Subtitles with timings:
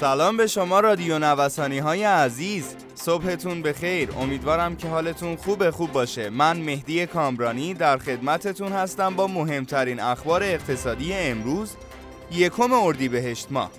[0.00, 2.74] سلام به شما رادیو نوسانی های عزیز.
[2.94, 4.08] صبحتون بخیر.
[4.20, 6.30] امیدوارم که حالتون خوب خوب باشه.
[6.30, 11.76] من مهدی کامرانی در خدمتتون هستم با مهمترین اخبار اقتصادی امروز.
[12.32, 13.70] یکم اردیبهشت ماه.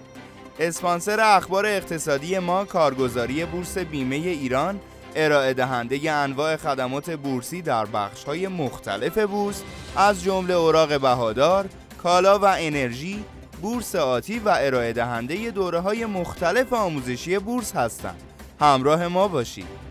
[0.59, 4.79] اسپانسر اخبار اقتصادی ما کارگزاری بورس بیمه ایران
[5.15, 9.61] ارائه دهنده انواع خدمات بورسی در بخش های مختلف بورس
[9.95, 11.69] از جمله اوراق بهادار،
[12.03, 13.23] کالا و انرژی،
[13.61, 18.21] بورس آتی و ارائه دهنده دوره های مختلف آموزشی بورس هستند.
[18.59, 19.81] همراه ما باشید.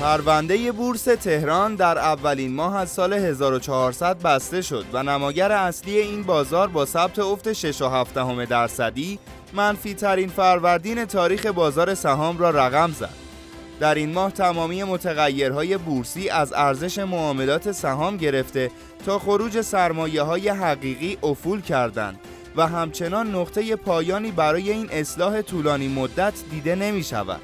[0.00, 6.22] پرونده بورس تهران در اولین ماه از سال 1400 بسته شد و نماگر اصلی این
[6.22, 9.18] بازار با ثبت افت 6.7 درصدی
[9.52, 13.29] منفی ترین فروردین تاریخ بازار سهام را رقم زد.
[13.80, 18.70] در این ماه تمامی متغیرهای بورسی از ارزش معاملات سهام گرفته
[19.06, 22.20] تا خروج سرمایه های حقیقی افول کردند
[22.56, 27.40] و همچنان نقطه پایانی برای این اصلاح طولانی مدت دیده نمی شود.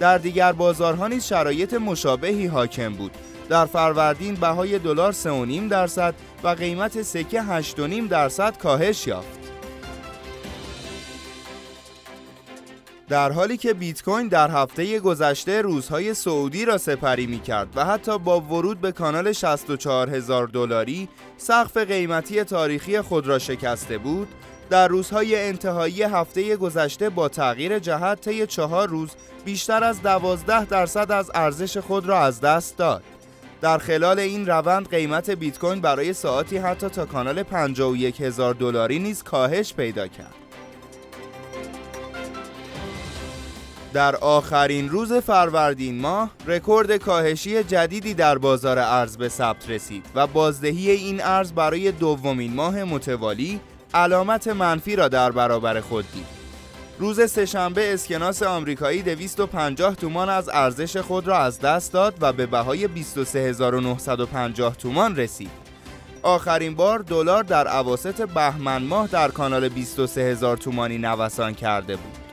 [0.00, 3.12] در دیگر بازارها نیز شرایط مشابهی حاکم بود.
[3.48, 6.14] در فروردین بهای دلار 3.5 درصد
[6.44, 9.37] و قیمت سکه 8.5 درصد کاهش یافت.
[13.08, 17.84] در حالی که بیت کوین در هفته گذشته روزهای سعودی را سپری می کرد و
[17.84, 24.28] حتی با ورود به کانال 64 هزار دلاری سقف قیمتی تاریخی خود را شکسته بود
[24.70, 29.10] در روزهای انتهایی هفته گذشته با تغییر جهت طی چهار روز
[29.44, 33.02] بیشتر از 12 درصد از ارزش خود را از دست داد.
[33.60, 38.98] در خلال این روند قیمت بیت کوین برای ساعتی حتی تا کانال 51 هزار دلاری
[38.98, 40.47] نیز کاهش پیدا کرد.
[43.92, 50.26] در آخرین روز فروردین ماه رکورد کاهشی جدیدی در بازار ارز به ثبت رسید و
[50.26, 53.60] بازدهی این ارز برای دومین ماه متوالی
[53.94, 56.26] علامت منفی را در برابر خود دید.
[56.98, 62.46] روز سهشنبه اسکناس آمریکایی 250 تومان از ارزش خود را از دست داد و به
[62.46, 65.50] بهای 23950 تومان رسید.
[66.22, 72.27] آخرین بار دلار در اواسط بهمن ماه در کانال 23000 تومانی نوسان کرده بود.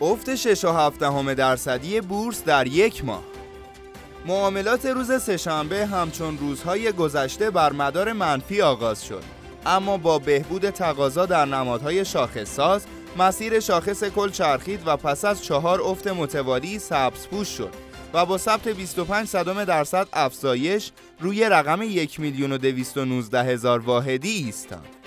[0.00, 3.22] افت 6.7 درصدی بورس در یک ماه
[4.26, 9.22] معاملات روز سهشنبه همچون روزهای گذشته بر مدار منفی آغاز شد
[9.66, 12.86] اما با بهبود تقاضا در نمادهای شاخص ساز
[13.18, 17.74] مسیر شاخص کل چرخید و پس از چهار افت متوالی سبز شد
[18.14, 24.30] و با ثبت 25 صدم درصد افزایش روی رقم 1 میلیون و 219 هزار واحدی
[24.30, 24.97] ایستاد.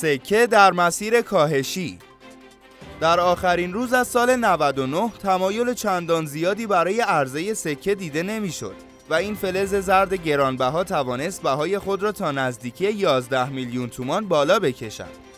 [0.00, 1.98] سکه در مسیر کاهشی
[3.00, 8.74] در آخرین روز از سال 99 تمایل چندان زیادی برای عرضه سکه دیده نمی‌شد
[9.10, 14.58] و این فلز زرد گرانبها توانست بهای خود را تا نزدیکی 11 میلیون تومان بالا
[14.58, 15.28] بکشد.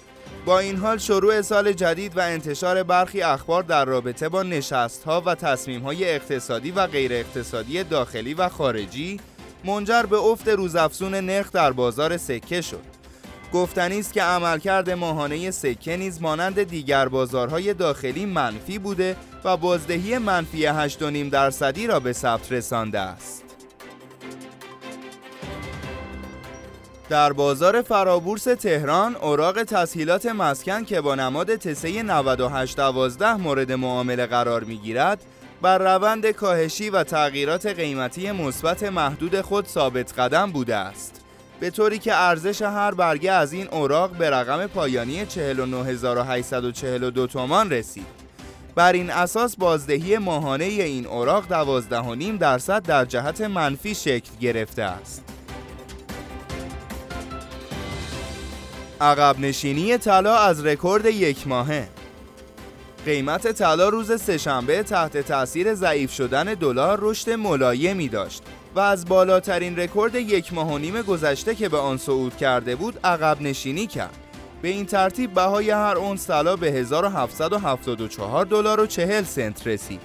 [0.44, 5.22] با این حال شروع سال جدید و انتشار برخی اخبار در رابطه با نشست ها
[5.26, 9.20] و تصمیم های اقتصادی و غیر اقتصادی داخلی و خارجی
[9.64, 12.89] منجر به افت روزافزون نرخ در بازار سکه شد.
[13.52, 20.18] گفتنی است که عملکرد ماهانه سکه نیز مانند دیگر بازارهای داخلی منفی بوده و بازدهی
[20.18, 23.44] منفی 8.5 درصدی را به ثبت رسانده است.
[27.08, 34.64] در بازار فرابورس تهران اوراق تسهیلات مسکن که با نماد تسه 9812 مورد معامله قرار
[34.64, 35.22] می‌گیرد
[35.62, 41.19] بر روند کاهشی و تغییرات قیمتی مثبت محدود خود ثابت قدم بوده است.
[41.60, 48.06] به طوری که ارزش هر برگه از این اوراق به رقم پایانی 49842 تومان رسید.
[48.74, 51.44] بر این اساس بازدهی ماهانه این اوراق
[51.80, 55.24] 12.5 درصد در جهت منفی شکل گرفته است.
[59.00, 61.88] عقب نشینی طلا از رکورد یک ماهه
[63.04, 68.42] قیمت طلا روز سهشنبه تحت تاثیر ضعیف شدن دلار رشد ملایمی داشت
[68.74, 73.00] و از بالاترین رکورد یک ماه و نیم گذشته که به آن صعود کرده بود
[73.04, 74.16] عقب نشینی کرد.
[74.62, 80.00] به این ترتیب بهای هر اونس طلا به 1774 دلار و 40 سنت رسید.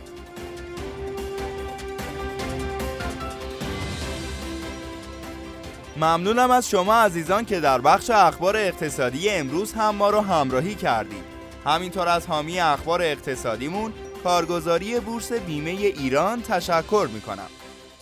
[5.97, 11.23] ممنونم از شما عزیزان که در بخش اخبار اقتصادی امروز هم ما رو همراهی کردید.
[11.65, 17.47] همینطور از حامی اخبار اقتصادیمون کارگزاری بورس بیمه ایران تشکر می‌کنم.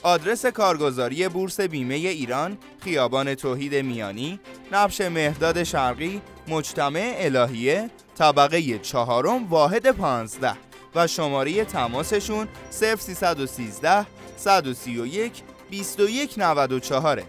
[0.04, 4.40] آدرس کارگزاری بورس بیمه ایران خیابان توحید میانی
[4.72, 10.54] نبش مهداد شرقی مجتمع الهیه طبقه چهارم واحد پانزده
[10.96, 14.06] و شماره تماسشون 0313
[14.38, 17.24] 131 2194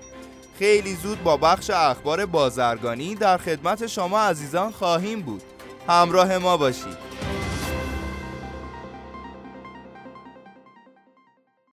[0.59, 5.43] خیلی زود با بخش اخبار بازرگانی در خدمت شما عزیزان خواهیم بود.
[5.88, 7.24] همراه ما باشید.